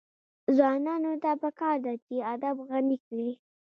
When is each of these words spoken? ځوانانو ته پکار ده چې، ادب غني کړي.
ځوانانو 0.57 1.11
ته 1.23 1.31
پکار 1.41 1.75
ده 1.85 1.93
چې، 2.05 2.15
ادب 2.33 2.55
غني 2.69 2.97
کړي. 3.05 3.31